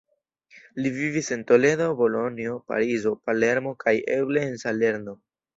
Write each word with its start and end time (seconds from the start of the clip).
Li 0.85 0.91
vivis 0.95 1.29
en 1.35 1.43
Toledo, 1.51 1.89
Bolonjo, 2.01 2.55
Parizo, 2.71 3.15
Palermo 3.29 3.77
kaj 3.85 3.97
eble 4.19 4.47
en 4.51 4.61
Salerno. 4.65 5.17